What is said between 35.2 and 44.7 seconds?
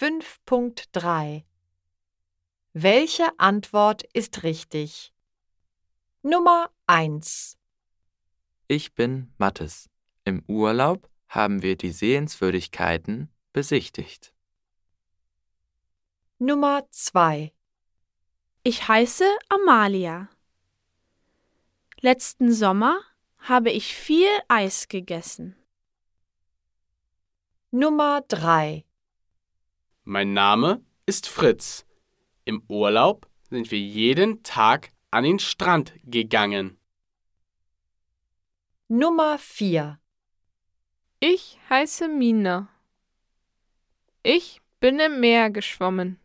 den Strand gegangen. Nummer 4 Ich heiße Mina. Ich